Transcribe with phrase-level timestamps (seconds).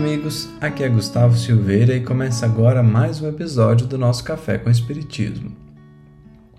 [0.00, 4.70] amigos, aqui é Gustavo Silveira e começa agora mais um episódio do nosso Café com
[4.70, 5.54] Espiritismo.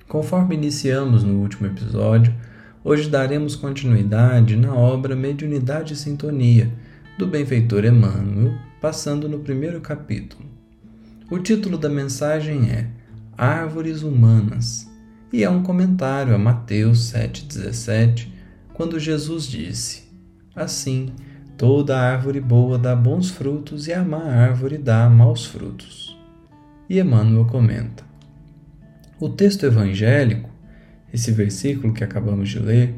[0.08, 2.32] Conforme iniciamos no último episódio,
[2.84, 6.72] hoje daremos continuidade na obra Mediunidade e Sintonia,
[7.18, 10.46] do benfeitor Emmanuel, passando no primeiro capítulo.
[11.32, 12.92] O título da mensagem é
[13.36, 14.88] Árvores Humanas
[15.34, 18.28] e é um comentário a Mateus 7,17,
[18.72, 20.04] quando Jesus disse:
[20.56, 21.12] Assim,
[21.62, 26.18] Toda árvore boa dá bons frutos e a má árvore dá maus frutos.
[26.90, 28.04] E Emmanuel comenta:
[29.20, 30.50] O texto evangélico,
[31.14, 32.96] esse versículo que acabamos de ler,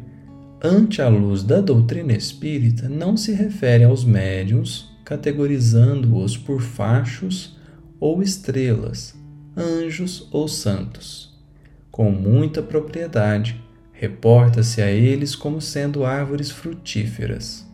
[0.63, 7.59] ante a luz da doutrina espírita, não se refere aos médiuns, categorizando-os por fachos
[8.00, 9.14] ou estrelas,
[9.58, 11.38] anjos ou santos.
[11.91, 17.72] Com muita propriedade, reporta-se a eles como sendo árvores frutíferas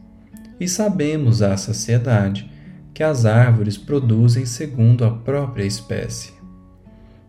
[0.60, 2.50] e sabemos à saciedade
[2.94, 6.34] que as árvores produzem segundo a própria espécie.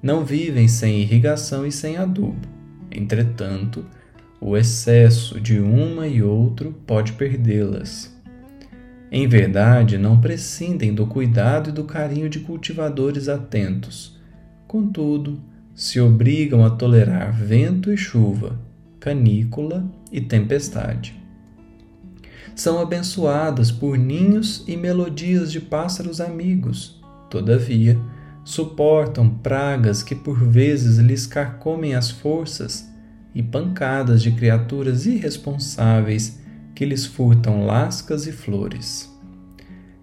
[0.02, 2.48] Não vivem sem irrigação e sem adubo.
[2.90, 3.84] Entretanto,
[4.40, 8.12] o excesso de uma e outro pode perdê-las.
[9.12, 14.18] Em verdade, não prescindem do cuidado e do carinho de cultivadores atentos.
[14.66, 15.40] Contudo,
[15.74, 18.58] se obrigam a tolerar vento e chuva,
[18.98, 21.19] canícula e tempestade
[22.54, 27.00] são abençoadas por ninhos e melodias de pássaros amigos.
[27.28, 27.98] Todavia,
[28.44, 32.88] suportam pragas que por vezes lhes carcomem as forças
[33.34, 36.40] e pancadas de criaturas irresponsáveis
[36.74, 39.08] que lhes furtam lascas e flores.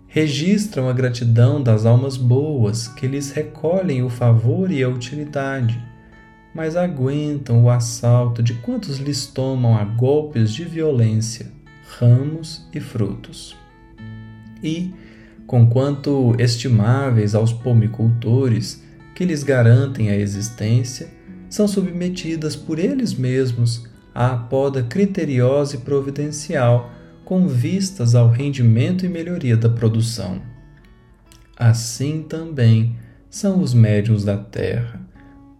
[0.07, 5.79] Registram a gratidão das almas boas que lhes recolhem o favor e a utilidade,
[6.55, 11.56] mas aguentam o assalto de quantos lhes tomam a golpes de violência
[11.87, 13.55] ramos e frutos.
[14.61, 14.93] E,
[15.45, 18.83] conquanto estimáveis aos pomicultores
[19.15, 21.09] que lhes garantem a existência,
[21.49, 26.91] são submetidas por eles mesmos à poda criteriosa e providencial
[27.23, 30.41] com vistas ao rendimento e melhoria da produção.
[31.55, 32.95] Assim também
[33.29, 35.01] são os médiuns da terra,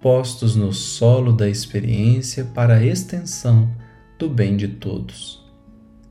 [0.02, 3.70] postos no solo da experiência para a extensão
[4.18, 5.47] do bem de todos.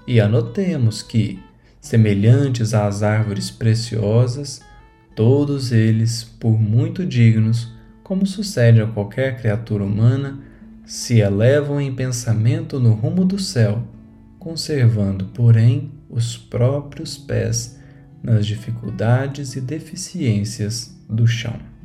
[0.06, 1.40] E anotemos que,
[1.80, 4.60] semelhantes às árvores preciosas,
[5.14, 7.72] todos eles, por muito dignos,
[8.04, 10.38] como sucede a qualquer criatura humana,
[10.84, 13.82] se elevam em pensamento no rumo do céu,
[14.38, 17.76] conservando, porém, os próprios pés
[18.22, 21.75] nas dificuldades e deficiências do chão.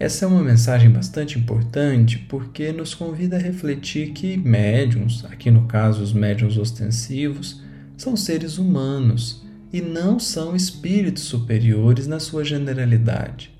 [0.00, 5.66] Essa é uma mensagem bastante importante porque nos convida a refletir que médiums, aqui no
[5.66, 7.60] caso os médiums ostensivos,
[7.96, 13.52] são seres humanos e não são espíritos superiores na sua generalidade.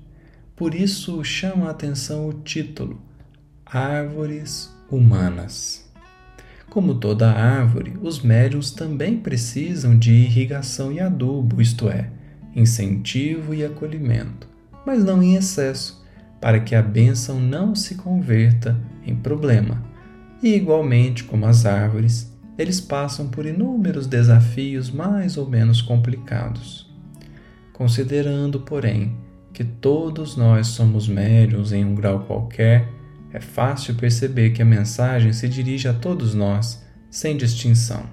[0.55, 3.01] Por isso chama a atenção o título
[3.65, 5.91] Árvores Humanas.
[6.69, 12.09] Como toda árvore, os médiums também precisam de irrigação e adubo, isto é,
[12.55, 14.47] incentivo e acolhimento,
[14.85, 15.99] mas não em excesso
[16.39, 19.83] para que a bênção não se converta em problema.
[20.41, 26.89] E, igualmente como as árvores, eles passam por inúmeros desafios mais ou menos complicados.
[27.73, 29.15] Considerando, porém,
[29.53, 32.89] que todos nós somos médiums em um grau qualquer,
[33.31, 38.03] é fácil perceber que a mensagem se dirige a todos nós, sem distinção.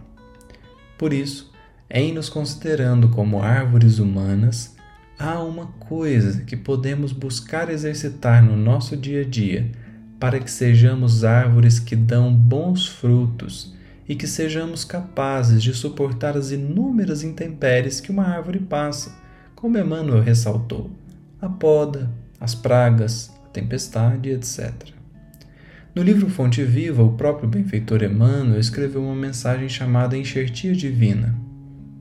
[0.98, 1.52] Por isso,
[1.90, 4.75] em nos considerando como árvores humanas,
[5.18, 9.70] há uma coisa que podemos buscar exercitar no nosso dia a dia
[10.20, 13.74] para que sejamos árvores que dão bons frutos
[14.08, 19.14] e que sejamos capazes de suportar as inúmeras intempéries que uma árvore passa,
[19.54, 20.90] como Emmanuel ressaltou:
[21.40, 22.10] a poda,
[22.40, 24.72] as pragas, a tempestade, etc.
[25.94, 31.34] No livro Fonte Viva, o próprio benfeitor Emmanuel escreveu uma mensagem chamada Enxertia Divina.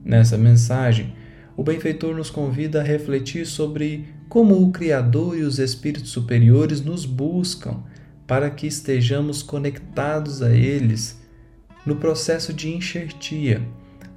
[0.04, 1.15] Nessa mensagem,
[1.56, 7.06] o benfeitor nos convida a refletir sobre como o Criador e os espíritos superiores nos
[7.06, 7.82] buscam
[8.26, 11.20] para que estejamos conectados a eles
[11.86, 13.62] no processo de enxertia,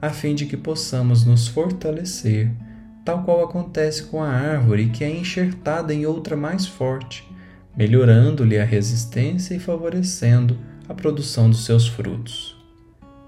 [0.01, 2.51] a fim de que possamos nos fortalecer,
[3.05, 7.23] tal qual acontece com a árvore que é enxertada em outra mais forte,
[7.77, 10.57] melhorando-lhe a resistência e favorecendo
[10.89, 12.57] a produção dos seus frutos.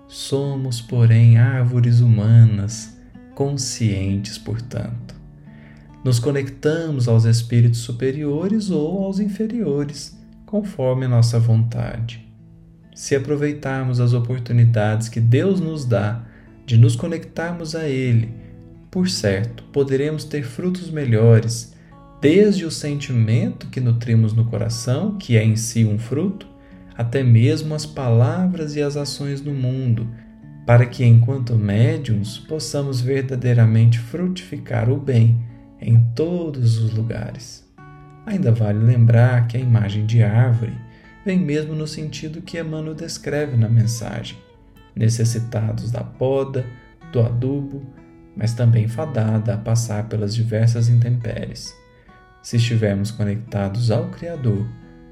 [0.07, 3.00] Somos, porém, árvores humanas
[3.36, 5.16] conscientes, portanto.
[6.04, 12.28] Nos conectamos aos espíritos superiores ou aos inferiores, conforme a nossa vontade.
[12.95, 16.24] Se aproveitarmos as oportunidades que Deus nos dá
[16.66, 18.33] de nos conectarmos a Ele
[18.92, 21.74] por certo, poderemos ter frutos melhores,
[22.19, 26.45] desde o sentimento que nutrimos no coração, que é em si um fruto,
[26.98, 30.10] até mesmo as palavras e as ações no mundo,
[30.65, 35.39] para que, enquanto médiums, possamos verdadeiramente frutificar o bem
[35.79, 37.67] em todos os lugares.
[38.25, 40.73] Ainda vale lembrar que a imagem de árvore
[41.25, 44.37] vem mesmo no sentido que Emmanuel descreve na mensagem,
[44.95, 46.65] necessitados da poda,
[47.11, 47.83] do adubo,
[48.35, 51.75] mas também fadada a passar pelas diversas intempéries.
[52.41, 54.65] Se estivermos conectados ao Criador,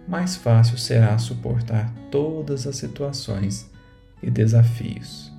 [0.07, 3.69] mais fácil será suportar todas as situações
[4.23, 5.38] e desafios.